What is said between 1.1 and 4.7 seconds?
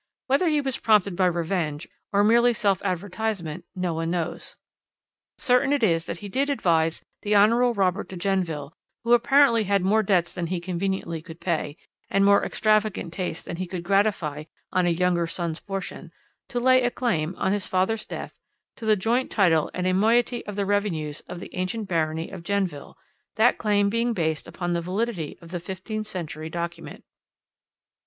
by revenge or merely self advertisement no one knows.